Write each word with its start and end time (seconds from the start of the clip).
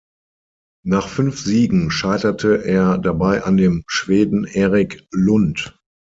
Nach 0.83 1.07
fünf 1.07 1.39
Siegen 1.39 1.91
scheiterte 1.91 2.65
er 2.65 2.97
dabei 2.97 3.43
an 3.43 3.55
dem 3.55 3.83
Schweden 3.85 4.45
Erik 4.45 5.03
Lund. 5.11 5.77